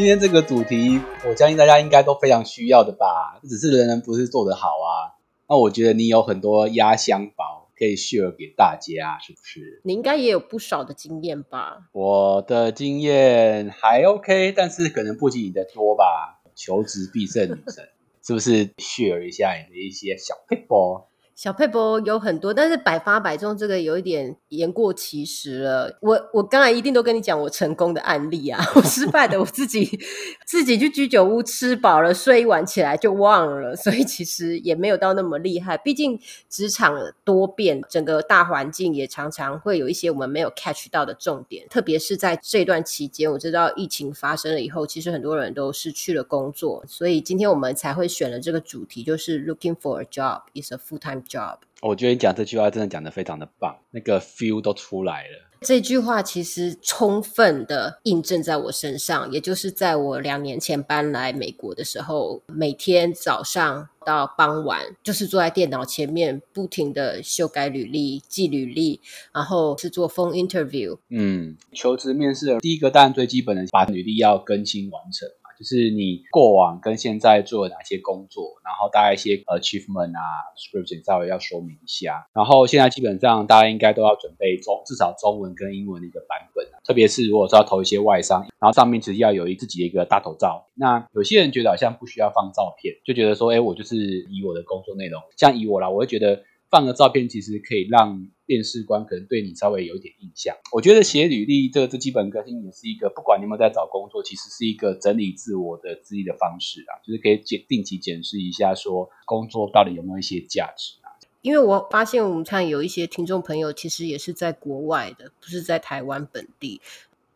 [0.00, 0.98] 今天这个主题，
[1.28, 3.38] 我相信大家应该都非常需要的吧？
[3.46, 5.12] 只是人人不是做得好啊。
[5.46, 9.82] 那我觉得你有很多压箱宝可以 share 给大家，是不是？
[9.84, 11.82] 你应该也有不少的经验吧？
[11.92, 16.40] 我的经验还 OK，但是可能不及你的多吧。
[16.54, 17.86] 求职必胜女神，
[18.26, 21.08] 是不是 share 一下你的一些小 paper？
[21.40, 25.96] 小佩博有很多，但是百发百中，这个有一点言过其实了。
[26.02, 29.98] 我我刚才一定都跟你讲我成功的案例啊，我失败的我自己
[30.44, 35.78] 自己去居酒屋吃饱了睡一晚起来就忘了，所以其实也没有到那么厉害。
[35.78, 51.22] 毕竟职场多变，整个大环境也常常会有一些我们没有 catch 到的重点，特别是在这段期间，我知道疫情发生了以后，其实很多人都失去了工作，所以今天我们才会选了这个主题，就是 looking for a job is a full time。
[51.30, 55.46] job，我觉得你讲这句话真的讲的非常的棒，那个 feel 都出来了。
[55.62, 69.02] 这句话其实充分的印证在我身上，也就是在我两年前搬来美国的时候，每天早上到傍晚，就是坐在电脑前面，不停的修改履历、记履历，
[69.34, 70.98] 然后是做 phone interview。
[71.10, 75.28] 嗯，求职面试的第一个当然最基本的，把履历要更新完成。
[75.60, 80.24] 就是你过往跟现在做了哪些工作，然后大概一些 achievement 啊
[80.56, 82.26] ，description 稍微要说明一下。
[82.32, 90.66] 然后现在基本上大家应该都要准备中至少中文跟英文的一个版本特别是如果是要投一些外商，然后上面其实要有一自己的一个大头照。
[90.74, 96.42] 那有些人觉得好像不需要放照片，就觉得说，哎，我就是以我的工作内容，像以我啦，我会觉得。
[96.70, 100.56] 放个照片其实可以让面试官可能对你稍微有一点印象。
[100.72, 111.14] 我觉得写履历这这基本更新也是一个，不管你有没有在找工作，其实是一个整理自我的自己的方式啊，就是可以检定期检视一下，说工作到底有没有一些价值啊。
[111.42, 116.80] 因为我发现我们看有一些听众朋友其实也是在国外的，不是在台湾本地。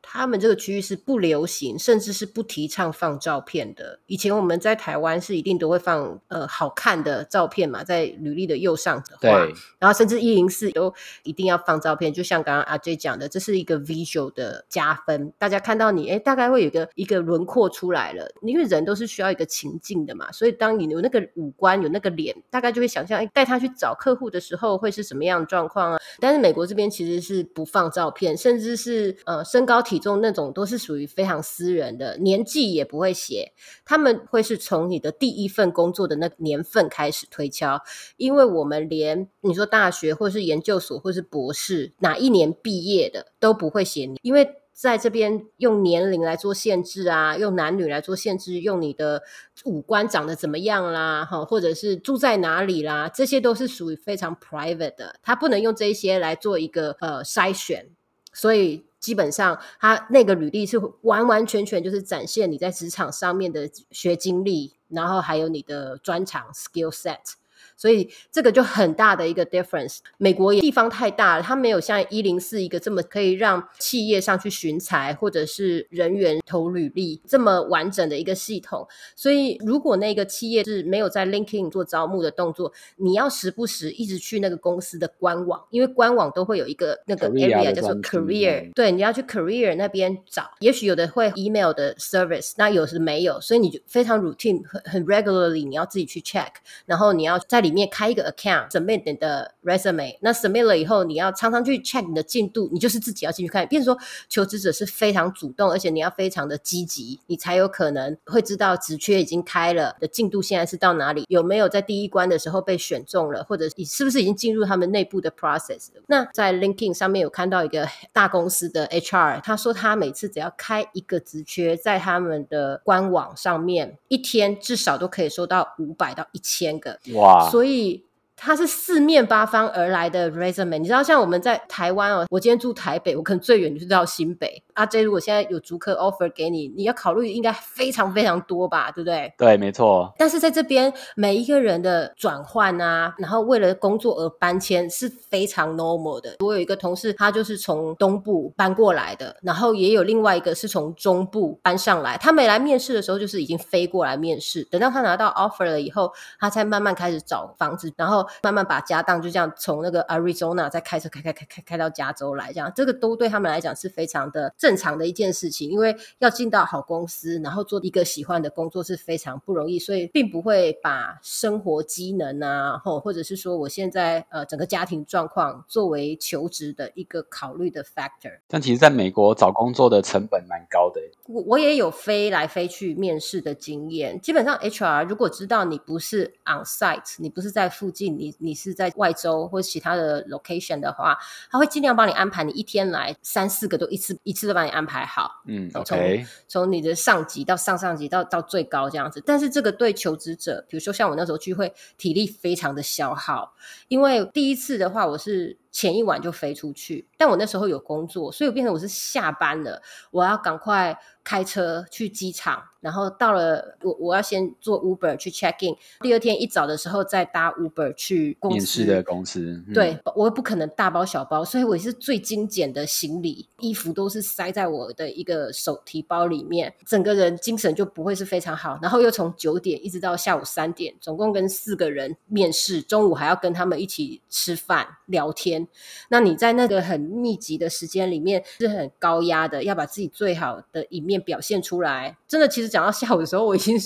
[0.06, 3.98] 他们这个区域是不流行，甚至是不提倡放照片的。
[4.06, 9.46] 以前我们在台湾是一定都会放呃好看的照片嘛，在履历的右上的话，
[9.78, 12.12] 然后甚至一零四都一定要放照片。
[12.12, 18.30] 就像刚刚阿 J 讲的，这是一个 visual 的加分，大家看到你，哎，大概会有个一个轮廓出来了。
[18.42, 26.00] 因为人都是需要一个情境的嘛，所以当你有那个五官有那个脸，大概就会想象，哎，带他去找客户的时候会是什么样的状况啊？
[26.20, 29.93] 但是美国这边其实是不放照片，甚至是呃身高体。
[29.94, 33.52] 体重那种都是属于非常私人的，年纪也不会写，
[33.84, 37.80] 他们会是从你的第一份工作的那年份开始推敲，
[38.16, 49.22] 因为我们连你说大学或是研究所或是博士哪一年毕业的都不会写，因为在这边用年龄来做限制啊，用男女来做限制，用你的
[49.64, 57.90] 五官长得怎么样啦，哈，或者是住在哪里啦，这些都是属于非常 private 的，他不能用这些来做一个呃筛选，
[58.32, 58.86] 所以。
[59.04, 67.34] 基本上，他那个履历是完完全全就是展现你在职场上面的学经历，然后还有你的专长 skill set。
[67.76, 69.98] 所以这个就很大的一个 difference。
[70.18, 78.86] 美国也地方太大了，它没有像一零四一个这么可以让企业上去寻才或者是人员投履历这么完整的一个系统。
[79.16, 90.50] 所以如果那个企业是没有在 LinkedIn 做招募的动作，你要时不时一直去那个公司的官网，因为官网都会有一个那个 area 叫做 career，对，你要去 career 那边找。
[90.60, 96.50] 也许有的会 email 的 service，那有时没有，所以你就非常 routine 很很 regularly，你要自己去 check，
[96.86, 100.16] 然后你要在里面开一个 account，准备你的 resume。
[100.20, 103.66] 那 submit 了以后，你要常常去 check 你的进度，你就是自己要进去看。
[103.66, 115.88] 变成说，求职者是非常主动，而且你要非常的积极，你才有可能会知道职缺已经开了的进度现在是到哪里，有没有在第一关的时候被选中了，或者你是不是已经进入他们内部的 process。
[116.06, 127.48] 那在 LinkedIn 上面有看到一个大公司的 HR，他说他每次只要开一个职缺，在他们的官网上面，一天至少都可以收到五百到一千个哇。
[127.50, 128.04] 所以
[128.36, 134.62] 它是四面八方而来的 resume，你知道，像我们在台湾哦，我今天住台北，我可能最远就是到新北。
[134.74, 139.32] 阿 J，如果现在有租客 offer 给你，你要考虑应该非常非常多吧，对不对？
[139.38, 140.12] 对，没错。
[140.18, 146.36] 但是在这边，每一个人的转换啊，然后为了工作而搬迁是非常 normal 的。
[146.40, 152.18] 我有一个同事，他就是从东部搬过来的，然后也有另外一个是从中部搬上来。
[152.18, 154.64] 他没来面试的时候，就是已经飞过来面试。
[154.64, 158.23] 等到他拿到 offer 了以后，他才慢慢开始找房子，然后。
[158.24, 178.38] 后慢慢把家当就这样从那个 Arizona 再开车开开开开开到加州来，这样这个都对他们来讲是非常的正常的一件事情，因为要进到好公司，然后做一个喜欢的工作是非常不容易，所以并不会把生活机能啊，或或者是说我现在呃整个家庭状况作为求职的一个考虑的 factor。
[178.48, 181.00] 但其实，在美国找工作的成本蛮高的。
[181.26, 191.16] 我我也有飞来飞去面试的经验，基本上 HR 如果知道你不是 on site，你不是在附近，你你是在外州或者其他的 location 的话，
[191.50, 195.42] 他会尽量帮你安排，你一天来三四个都一次一次都帮你安排好。
[195.46, 203.54] 嗯，OK，从你的上级到上上级到到最高这样子，但是这个对求职者，比如说像我那时候聚会，体力非常的消耗，
[203.88, 209.82] 因为第一次的话我是前一晚就飞出去，但我那时候有工作，所以我变成我是下班了，
[210.12, 228.78] 我要赶快开车去机场，然后到了我我要先坐 Uber 去 check in，第二天一早的时候再搭 Uber 去公司面试的公司，嗯对，我又不可能大包小包，所以我是最精简的行李，衣服都是塞在我的一个手提包里面，整个人精神就不会是非常好。
[228.80, 235.63] 然后又从九点一直到下午三点，总共跟四个人面试，中午还要跟他们一起吃饭聊天。
[236.08, 242.16] 那你在那个很密集的时间里面是很高压的，要把自己最好的一面表现出来。
[242.34, 243.76] 真的，其实讲到下午的时候，我已经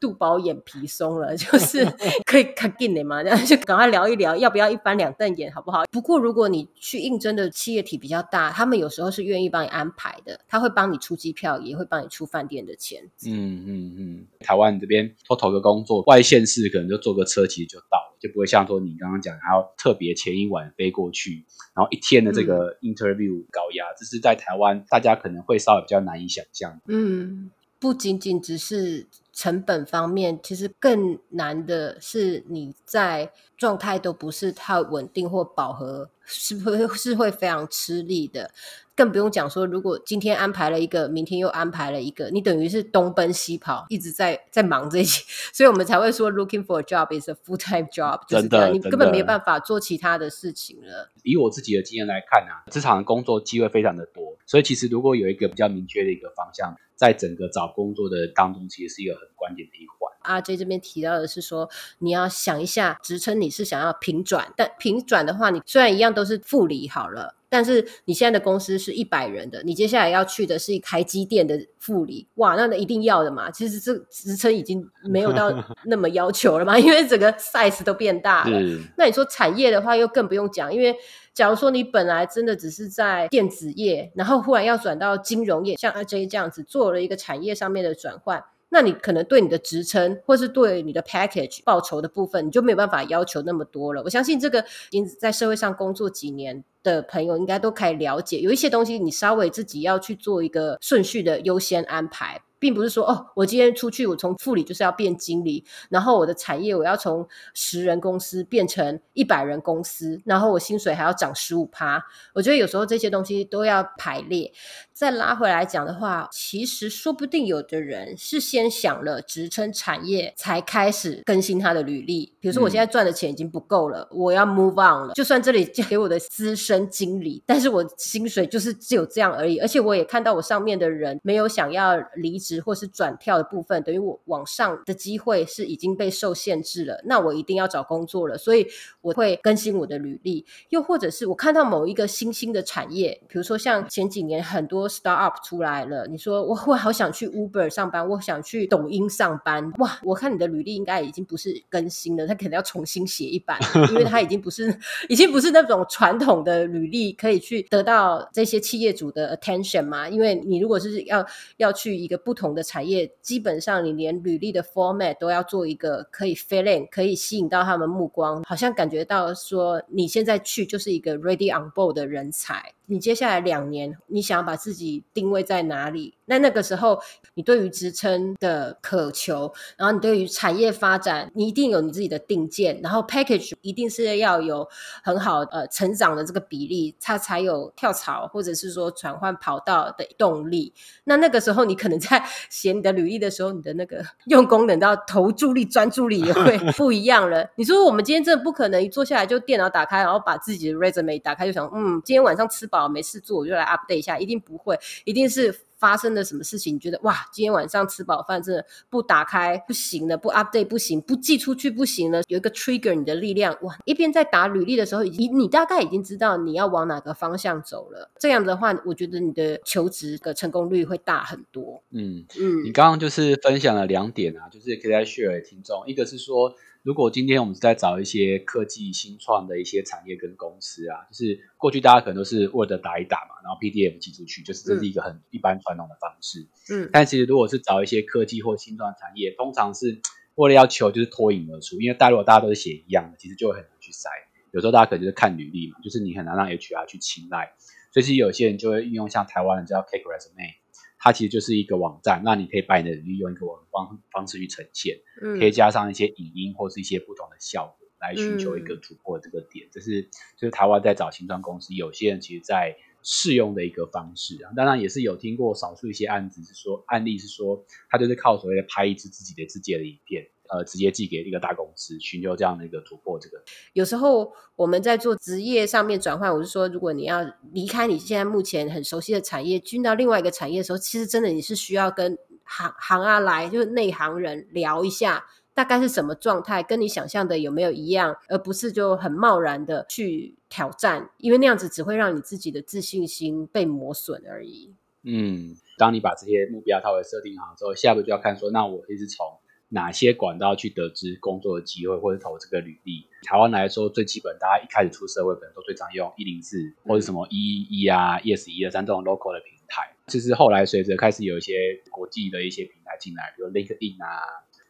[0.00, 1.84] 肚饱眼皮松了，就是
[2.24, 5.82] 可以看近的嘛，然后就赶快聊一聊，要不要一翻两瞪眼，好不好？
[5.90, 13.02] 不过如果你去应征的企业体比较大，他们有时候是愿意帮你安排的，他会帮你出机票，也会帮你出饭店的钱。
[13.26, 21.44] 嗯嗯嗯，台湾这边偷投个工作，外县市可能就坐个车其实就到了，就不会像说你刚刚讲还要特别前一晚飞过去，
[21.74, 26.80] 然后一天的这个 interview 高压，这是在台湾大家可能会稍微比较难以想象。
[26.86, 38.50] 嗯，不仅仅只是成本方面，其实更难的是你在状态都不是太稳定或饱和，是会是会非常吃力的。
[38.94, 51.10] 更不用讲说，如果今天安排了一个，明天又安排了一个，你等于是东奔西跑，一直在在忙这些， 所以我们才会说，looking for a job is a full time job，就是真的你根本没有办法做其他的事情了。
[51.22, 60.10] 以我自己的经验来看啊，职场的工作机会非常的多，所以其实如果有一个比较明确的一个方向，在整个找工作的当中，其实是一个很关键的一环。
[60.22, 61.68] 阿 J 这边提到的是说，
[61.98, 73.50] 你要想一下，职称你是想要平转，但平转的话，你虽然一样都是副理好了，但是你现在的公司是一百人的，你接下来要去的是台积电的副理，哇，那那一定要的嘛。
[73.50, 75.52] 其实这职称已经没有到
[75.84, 78.58] 那么要求了嘛， 因为整个 size 都变大了。
[78.96, 80.96] 那你说产业的话，又更不用讲，因为
[81.34, 88.42] 假如说你本来真的只是在电子业，然后忽然要转到金融业，像阿 J 这样子做了一个产业上面的转换。
[88.68, 94.02] 那你可能对你的职称，或是对你的 package 报酬的部分，你就没有办法要求那么多了。
[94.04, 98.40] 我相信这个已经在社会上工作几年的朋友，应该都可以了解。
[98.40, 102.42] 有一些东西，你稍微自己要去做一个顺序的优先安排。
[102.58, 112.02] 并不是说哦，我今天出去，我从副理就是要变经理，然后我的产业我要从十人公司变成一百人公司，然后我薪水还要涨十五趴。
[112.34, 114.50] 我觉得有时候这些东西都要排列。
[114.96, 122.32] 再拉回来讲的话，其实说不定有的人是先想了职称产业，才开始更新他的履历。
[122.40, 125.12] 比如说，我现在赚的钱已经不够了，我要 move on 了。
[125.12, 129.58] 就算这里给我的资深经理，但是我薪水就是只有这样而已。
[129.58, 137.02] 而且我也看到我上面的人没有想要离职或是转跳的部分，等于我往上的机会是已经被受限制了。
[137.04, 138.66] 那我一定要找工作了，所以
[139.02, 140.46] 我会更新我的履历。
[140.70, 149.98] 又或者是我看到某一个新兴的产业，比如说像前几年很多 startup 出来了，你说我我好想去 Uber 上班，我想去抖音上班，哇！
[150.02, 153.58] 我看你的履历应该已经不是更新了，他可能要重新写一版，
[153.90, 154.78] 因为他已经不是
[155.08, 160.08] 已经不是那种传统的履历可以去得到这些企业主的 attention 嘛。
[160.08, 161.26] 因为你如果是要
[161.56, 172.72] 要去一个不同的产业，基本上你连履历的 format 都要做一个可以 fill in，可以吸引到他们目光，好像感觉到说你现在去就是一个 ready on board 的人才。
[172.86, 176.14] 你接下来两年，你想要把自己定位在哪里？
[176.28, 176.98] 那那个时候，
[177.34, 184.68] 你对于职称的渴求，然后你对于产业发展，你一定有你自己的定见，然后 package 一定是要有
[185.04, 190.72] 很好呃成长的这个比例，它才有跳槽或者是说转换跑道的动力。
[191.04, 197.48] 那那个时候，你可能在写你的履历的时候，你的那个 用功等到投注力、专注力也会 不一样了。
[197.54, 218.10] 你说我们今天真的不可能一坐下来就电脑打开，然后把自己的 resume 打开就想，嗯，今天晚上吃饱没事做，我就来 update 一下，一定不会，一定是发生了什么事情，你觉得哇，今天晚上吃饱饭真的不打开不行了，不 update 不行，不寄出去不行了，有一个 trigger 你的力量，哇，一边在打履历的时候，你你大概已经知道你要往哪个方向走了。
[218.18, 221.82] 这样的话，我觉得你的求职的成功率会大很多。
[221.90, 226.54] 嗯嗯，你刚刚就是分享了两点啊，就是可以在 share 听众，一个是说。
[226.86, 236.46] 如果今天我们是在找一些科技新创的一些产业跟公司啊，就是过去大家可能都是 Word 打一打嘛，然后 PDF 寄出去，就是这是一个很一般传统的方式。
[236.72, 240.00] 嗯，但其实如果是找一些科技或新创产业，通常是
[240.36, 244.06] 为了要求就是脱颖而出，因为大如果大家都是写一样的，其实就会很难去筛。
[244.52, 247.50] 有时候大家可能就是看履历嘛，就是你很难让 HR 去青睐，
[247.92, 250.54] 所以其实有些人就会运用像台湾人叫 Cake Resume。
[250.98, 254.96] 它其实就是一个网站，那你可以把你的利用一个方方式去呈现，
[255.38, 260.02] 可以加上一些影音或是一些不同的效果来寻求一个突破这个点，这是
[260.36, 262.76] 就是台湾在找新创公司，有些人其实在
[263.06, 264.50] 试用的一个方式啊。
[264.56, 270.26] 当然也是有听过少数一些案子是说案例是说，他就是靠所谓的拍一支自己的自己的影片。
[270.48, 273.18] 呃，直接寄给一个大公司，寻求这样的一个突破。
[273.18, 294.74] 这个有时候我们在做职业上面转换，我是说，如果你要离开你现在目前很熟悉的产业，进到另外一个产业的时候，其实真的你是需要跟行行啊来，就是内行人聊一下，大概是什么状态，跟你想象的有没有一样，而不是就很贸然的去挑战，因为那样子只会让你自己的自信心被磨损而已。
[295.02, 299.26] 嗯，当你把这些目标稍微设定好之后，下一步就要看说，那我一直从。
[299.68, 303.04] 哪些管道去得知工作的机会，或者投这个履历？
[303.24, 309.92] 台湾来说，最基本，大家一开始出社会，可能都最常用一零四或者什么一一一啊、yes 一二三这种 local 的平台。
[310.06, 314.22] 其实后来随着开始有一些国际的一些平台进来，比如 LinkedIn 啊，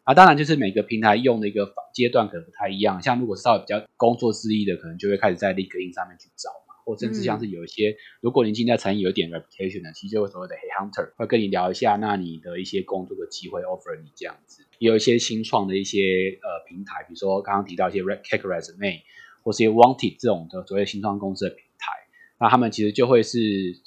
[0.06, 3.02] 啊，当然就是每个平台用的一个阶段可能不太一样。
[3.02, 6.74] 像如果是稍微比较工作之意的，可能就会开始在 LinkedIn 上面去找嘛。
[6.84, 14.64] 或甚至像是有一些，如果您现在产业有点 reputation 的，其实就会所谓的 head hunter 会跟你聊一下，那你的一些工作的机会 offer 你这样子。
[14.78, 15.98] 有一些新创的一些
[16.40, 19.00] 呃平台，比如说刚刚提到一些 cake resume
[19.42, 21.90] 或是一些 wanted 这种的所谓新创公司的平台，
[22.38, 23.40] 那他们其实就会是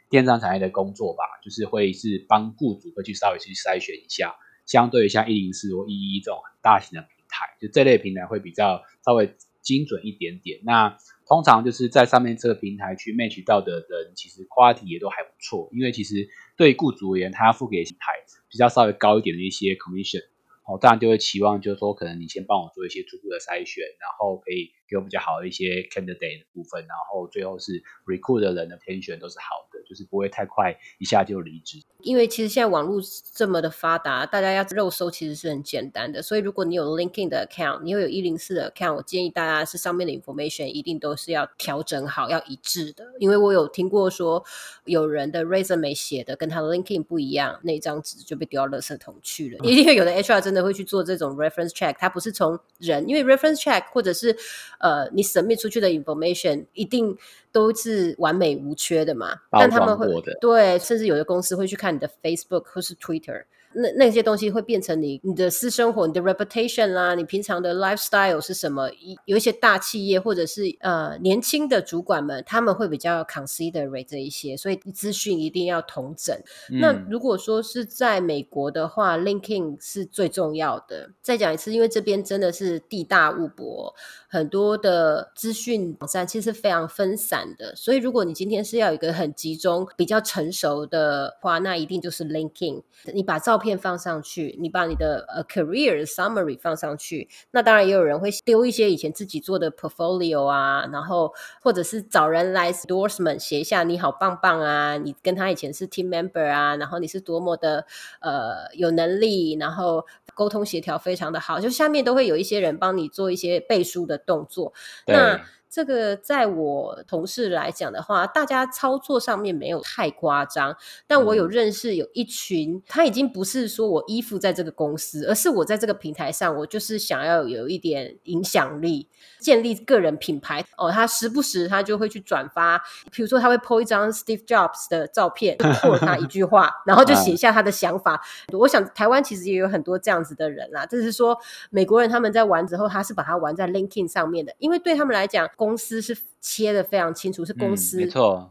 [0.10, 4.36] 电商产业的工作吧，就是会是帮雇主会去稍微去筛选一下，
[4.70, 9.34] 相对于像一零四或一一这种很大型的平台，就这类平台会比较稍微
[9.64, 10.60] 精准一点点。
[10.64, 10.96] 那
[11.26, 18.14] 通常就是在上面这个平台去 match 到的人，其实 quality 也都还不错，因为其实对雇主而言，他要付给平台
[18.48, 20.24] 比较稍微高一点的一些 commission。
[20.70, 31.82] 哦，当然就会期望，就是说，可能你先帮我做一些初步的筛选，然后可以给我比较好的一些 candidate 的部分，然后最后是 recruit 的人的天选都是好的，就是不会太快一下就离职。
[32.02, 33.02] 因为其实现在网络
[33.34, 43.04] 这么的发达，大家要肉搜其实是很简单的，所以如果你有 LinkedIn 的 account，你又有一零四的 account，我建议大家是上面的 information 一定都是要调整好，要一致的。
[43.20, 44.46] 因为我有听过说，
[44.86, 49.58] 有人的 resume 写的跟他的 LinkedIn 不一样，那张纸就被丢到垃圾桶去了。
[49.68, 50.60] 因为有的 HR 真的。
[50.60, 54.36] 会去做这种 reference check，他不是从人，因为 reference check 或者是
[54.80, 57.18] 呃你 submit 出去的 information 一定
[57.52, 60.08] 都是完美无缺的嘛，但他们会
[60.42, 63.44] 对，甚至有的公司会去看你的 Facebook 或是 Twitter。
[63.72, 68.90] 那那些东西会变成你你的私生活，你的 reputation 啦，你平常的 lifestyle 是什么？
[68.90, 76.36] 一有一些大企业或者是呃年轻的主管们，他们会比较 considerate 这一些，所以资讯一定要同整。
[76.82, 81.12] 那如果说是在美国的话，linking 是最重要的。
[81.22, 83.94] 再讲一次，因为这边真的是地大物博。
[84.32, 92.84] 很多的资讯网站其实非常分散的，所以如果你今天是要有一个很集中、比较成熟的话，那一定就是 linking。
[93.12, 101.34] 你把照片放上去，你把你的呃 career summary 放上去，那当然也有人会丢一些以前自己做的 portfolio 啊，然后
[101.64, 107.88] 或者是找人来 endorsement 写一下你好棒棒啊，你跟他以前是 team member 啊，然后你是多么的
[108.22, 110.06] 呃有能力，然后
[110.36, 114.19] 沟通协调非常的好，就下面都会有一些人帮你做一些背书的。
[114.26, 114.74] 动作，
[115.06, 115.40] 那。
[115.70, 129.08] 这个在我同事来讲的话，大家操作上面没有太夸张，但我有认识有一群，他已经不是说我依附在这个公司，而是我在这个平台上，我就是想要有一点影响力，
[129.40, 130.66] 建立个人品牌。
[130.76, 138.20] 哦，他时不时他就会去转发，比如说他会 po 一张 Steve Jobs 的照片， 或他一句话，然后就写下他的想法。
[138.54, 141.38] 我想台湾其实也有很多这样子的人啦，就是说
[141.70, 145.48] 美国人他们在玩之后，他是把它玩在 LinkedIn 上面的，因为对他们来讲。
[145.60, 148.00] 公司是切的非常清楚，是公司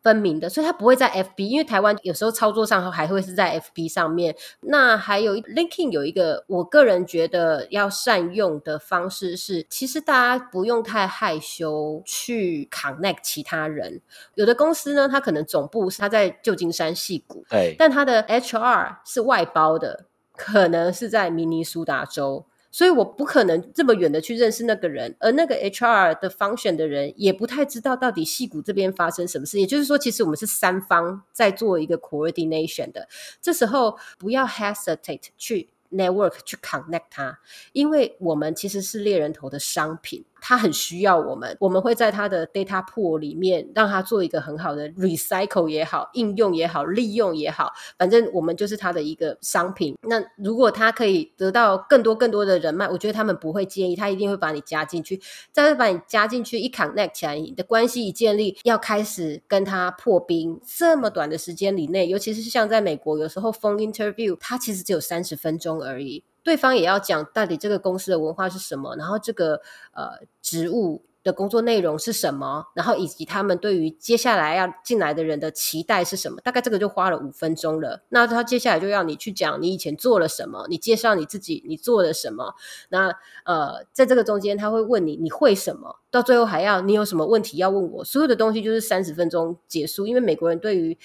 [0.03, 4.37] 分明的，所以它不会在 FB，因为台湾有时候操作上还会是在 FB 上面。
[4.61, 14.03] 那还有 LinkedIn 有一个，我个人觉得要善用的方式是，其实大家不用太害羞去 connect 其他人。
[14.35, 20.05] 有的公司呢，它可能总部是它在旧金山戏谷，对，但它的 HR 是外包的，
[20.37, 22.45] 可能是在明尼苏达州。
[22.71, 29.59] 所以我不可能这么远的去认识那个人，而那个 HR 的 function 的人也不太知道到底戏谷这边发生什么事。
[29.59, 33.09] 也就是说，其实我们是三方在做一个 coordination 的。
[33.41, 35.71] 这时候不要 hesitate 去。
[35.91, 37.39] Network 去 connect 他，
[37.73, 41.57] 因为我们其实是猎人头的商品，他很需要我们。
[41.61, 49.97] 我们会在他的 data pool 里面让他做一个很好的 recycle 也好，应用也好，利用也好，反正我们就是他的一个商品。
[50.03, 55.21] 那如果他可以得到更多更多的人脉，我觉得他们不会介意，他一定会把你加进去。
[55.53, 60.61] 再把你加进去，一 connect 起来，你的关系一建立，要开始跟他破冰。
[60.67, 65.79] 这么短的时间里内，尤其是像在美国，有时候 phone interview，它其实只有三十分钟。
[65.79, 69.61] 而已，对方也要讲到底这个公司的文化是什么，然后这个
[69.93, 78.03] 呃职务的工作内容是什么，然后以及他们对于接下来要进来的人的期待是什么，大概这个就花了五分钟了。
[78.09, 82.55] 那他接下来就要你去讲你以前做了什么，你介绍你自己，你做了什么。
[82.89, 83.15] 那
[83.45, 90.97] 呃，在这个中间他会问你你会什么，到最后还要你有什么问题要问我，所有的东西就是三十分钟结束，因为美国人对于。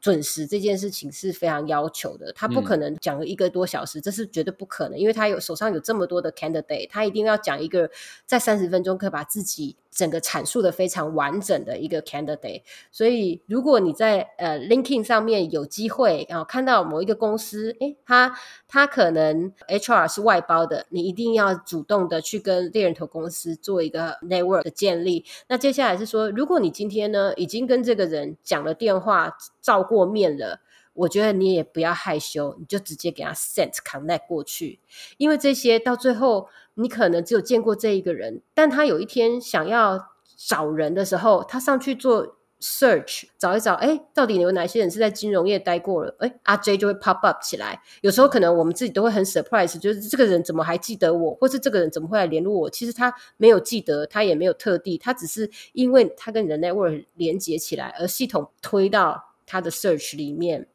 [0.00, 7.90] 准时这件事情是非常要求的，他不可能讲了一个多小时，这是绝对不可能，因为他有手上有这么多的 candidate，他一定要讲一个
[8.26, 9.76] 在三十分钟可以把自己。
[9.94, 18.34] 整个阐述的非常完整的一个 candidate，所以如果你在呃 LinkedIn 上面有机会然后看到某一个公司，诶，他
[18.66, 25.26] 他可能 HR 是外包的，你一定要主动的去跟猎人头公司做一个 network 的建立。
[25.48, 30.60] 那接下来是说，如果你今天呢已经跟这个人讲了电话、照过面了，
[30.94, 34.80] 我觉得你也不要害羞，你就直接给他 send connect 过去，
[35.16, 36.48] 因为这些到最后。
[36.74, 40.08] 你可能只有见过这一个人，但他有一天想要
[40.38, 46.16] 找人的时候，他上去做 search 找一找，哎，到底有哪些人是在金融业待过了？
[46.20, 47.82] 哎，阿 J 就会 pop up 起来。
[48.00, 52.70] 有时候可能我们自己都会很 surprise，就是这个人怎么还记得我，或是这个人怎么会来联络我？
[52.70, 60.66] 其实他没有记得，他也没有特地，他只是因为他跟你的 network 连接起来，而系统推到他的 search 里面。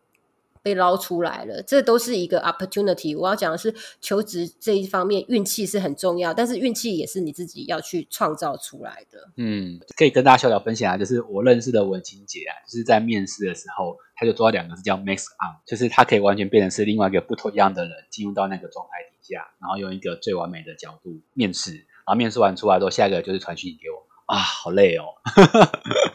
[0.63, 3.17] 被捞出来了，这都是一个 opportunity。
[3.17, 9.31] 我要讲的是求职这一方面，运气是很重要，但是运气也是你自己要去创造出来的。
[9.37, 24.06] 嗯，可以跟大家小小分享啊，就是我认识的文清姐啊，就是在面试的时候，她就做到两个字叫 mix on，就是她可以完全变成是另外一个不同样的人，进入到那个状态底下，然后用一个最完美的角度面试，然后面试完出来之后，下一个就是传讯给我。
[24.27, 25.05] 啊，好累哦！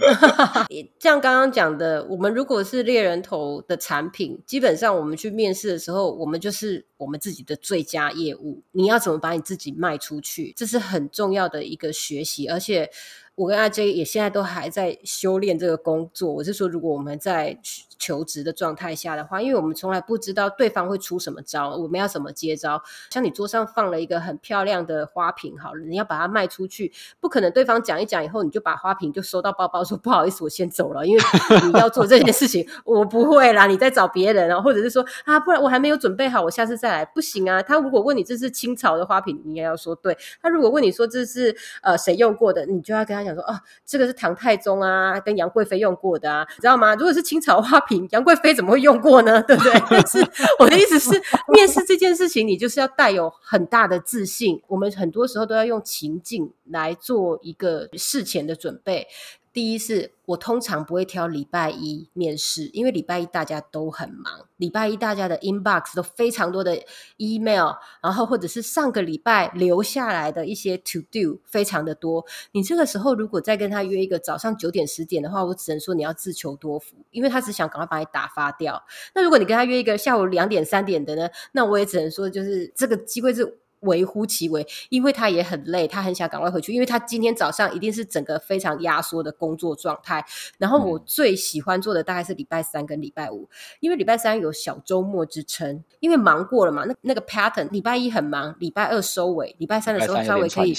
[1.01, 8.63] 像刚刚讲的，我们如果是猎人头的产品，基本上我们去面试的时候，我们就是我们自己的最佳业务。
[8.73, 12.91] 你要怎么把你自己卖出去，这是很重要的一个学习，而且。
[13.35, 16.31] 我跟阿 J 也现在都还在修炼这个工作。
[16.31, 17.59] 我是说，如果我们在
[17.99, 22.83] 求职的状态下的话，因为我们从来不知道对方会出什么招，我们要怎么接招？
[23.09, 31.23] 像你桌上放了一个很漂亮的花瓶，好了，你要把它卖出去，不可能对方讲一讲以后，你就把花瓶就收到包包，说不好意思，我先走了，因为
[31.65, 37.63] 你要做这件事情，我不会啦，你再找别人啊，或者是说啊，不然我还没有准备好，我下次再来，不行啊。
[37.63, 40.15] 他如果问你这是清朝的花瓶，你也要说对。
[40.43, 43.22] 他如果问你说这是呃谁用过的，你就要跟他。
[43.25, 46.95] 讲说哦，这个是唐太宗啊，跟杨贵妃用过的啊，知道吗？
[46.95, 49.43] 如果是清朝花瓶，杨贵妃怎么会用过呢？
[49.47, 49.73] 对不对？
[49.91, 50.19] 但是
[50.59, 51.11] 我的意思是，
[51.53, 54.63] 面试这件事情，你就是要带有很大的自信。
[54.69, 59.07] 我们很多时候都要用情境来做一个事前的准备。
[59.53, 66.83] 第一是我通常不会挑礼拜一面试，因为礼拜一大家都很忙，礼拜一大家的 inbox 都非常多的
[67.19, 72.25] email，然后或者是上个礼拜留下来的一些 to do 非常的多。
[72.53, 78.83] 你这个时候如果再跟他约一个早上九点十点的话，我只能说你要自求多福，因为他只想赶快把你打发掉。
[79.15, 83.59] 那如果你跟他约一个下午两点三点的呢，那我也只能说就是这个机会是。
[83.83, 90.25] 微乎其微，因为他也很累，他很想赶快回去，因为他今天早上一定是整个非常压缩的工作状态。
[90.59, 93.49] 然后我最喜欢做的大概是礼拜三跟礼拜五，
[93.81, 96.85] 因为礼拜三有小周末之称，因为忙过了嘛。
[96.85, 100.75] 那那个 pattern，礼拜一很忙，礼拜二收尾，礼拜三的时候稍微可以。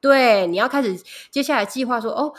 [0.00, 0.96] 对，你要开始
[1.30, 2.32] 接下来计划说，哦，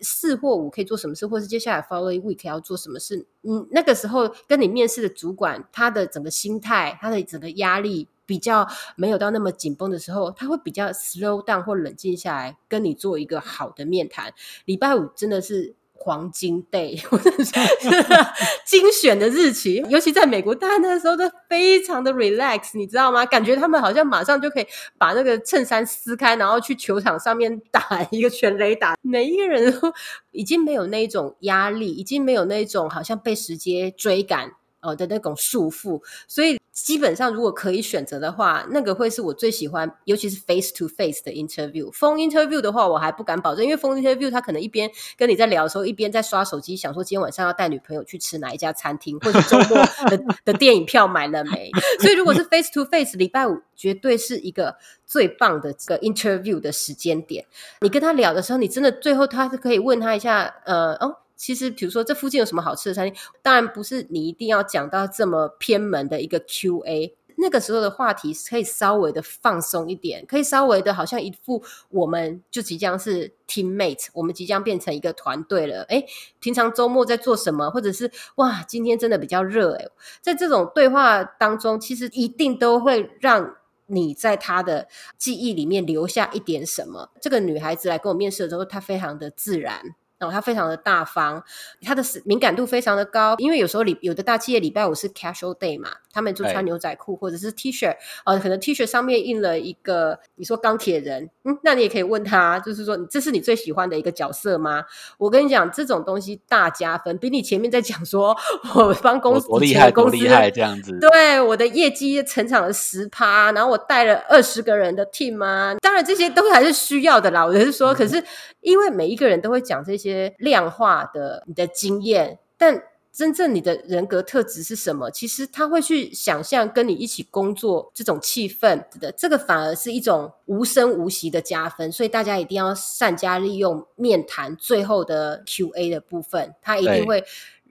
[0.00, 3.26] 四或五可以做什么事，或是接下来 follow week 要做什么事。
[3.42, 8.08] 嗯，那个时候跟你面试的主管，他的整个心态，他的整个压力。
[8.30, 8.64] 比较
[8.94, 14.32] 没有到那么紧绷的时候，他会比较 slow down 或冷静下来，跟你做一个好的面谈。
[14.66, 15.74] 礼拜五真的是。
[16.02, 16.98] 黄金 day，
[18.64, 23.26] 精选的日期，尤其在美国，大家那时候都非常的 relax，你知道吗？
[23.26, 24.66] 感觉他们好像马上就可以
[24.96, 28.96] 把那个衬衫撕开，然后去球场上面打一个全垒打。
[29.02, 29.92] 每一个人都
[30.30, 34.52] 已经没有那种压力，已经没有那种好像被时间追赶。
[34.80, 41.92] 呃的那种束缚，所以基本上如果可以选择的话，那个会是我最喜欢，尤其是 face to face 的 interview。
[41.92, 49.76] phone interview 的话，我还不敢保证，因为 phone interview 他可能一边跟你在聊的时候，一边在刷手机，想说今天晚上要带女朋友去吃哪一家餐厅，或者周末
[50.08, 51.70] 的的电影票买了没。
[52.00, 57.44] 所以如果是 face to face，礼拜五绝对是一个最棒的这个 interview 的时间点。
[57.80, 61.16] 你跟他聊的时候，你真的最后他是可以问他一下，呃，哦。
[61.40, 67.16] 其实，比如说这附近有什么好吃的餐厅，当然不是你一定要讲到这么偏门的一个 Q&A。
[67.38, 75.82] 那个时候的话题可以稍微的放松一点，可以稍微的好像一副我们就即将是 teammate，我们即将变成一个团队了。
[75.84, 76.04] 哎，
[76.40, 77.70] 平常周末在做什么？
[77.70, 79.86] 或者是哇，今天真的比较热哎，
[80.20, 87.08] 在这种对话当中，其实一定都会让你在他的记忆里面留下一点什么。
[87.18, 89.94] 这个女孩子来跟我面试的时候，她非常的自然。
[90.20, 91.42] 然后他非常的大方，
[91.80, 104.84] 他的敏感度非常的高，因为有时候礼有的大企业礼拜五是 casual day 嘛，他们就穿牛仔裤或者是 T 恤，呃，可能 T 恤上面印了一个你说钢铁人，嗯，那你也可以问他，就是说这是你最喜欢的一个角色吗？
[105.16, 108.36] 我跟你讲，这种东西大加分，比你前面在讲说
[108.74, 118.22] 我帮公司多厉害多厉害这样子，对我的业绩成长了十趴，然后我带了二十个人的 team 啊，当然这些都还是需要的啦，我是说，可是
[118.60, 120.09] 因为每一个人都会讲这些。
[120.10, 125.10] 些量化的你的经验，但真正你的人格特质是什么？
[125.10, 131.90] 其实他会去想象跟你一起工作这种气氛的，这个反而是一种无声无息的加分。
[131.90, 137.24] 所以大家一定要善加利用面谈最后的 Q&A 的部分，他一定会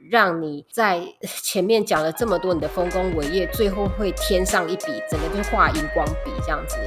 [0.10, 1.02] 让你在
[1.42, 6.78] 前面讲了这么多你的丰功伟业，最后会添上一笔，整个就是画荧光笔这样子。